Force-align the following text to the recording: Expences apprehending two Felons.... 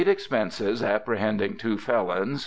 Expences 0.07 0.81
apprehending 0.81 1.55
two 1.57 1.77
Felons.... 1.77 2.39